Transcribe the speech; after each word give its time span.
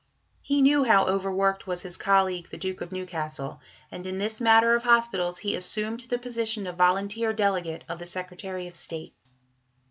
He 0.41 0.63
knew 0.63 0.83
how 0.83 1.05
over 1.05 1.31
worked 1.31 1.67
was 1.67 1.83
his 1.83 1.95
colleague, 1.95 2.49
the 2.49 2.57
Duke 2.57 2.81
of 2.81 2.91
Newcastle, 2.91 3.61
and 3.91 4.07
in 4.07 4.17
this 4.17 4.41
matter 4.41 4.73
of 4.73 4.81
hospitals 4.81 5.37
he 5.37 5.53
assumed 5.55 5.99
the 6.09 6.17
position 6.17 6.65
of 6.65 6.75
volunteer 6.75 7.33
delegate 7.33 7.83
of 7.87 7.99
the 7.99 8.07
Secretary 8.07 8.65
of 8.67 8.73
State. 8.73 9.13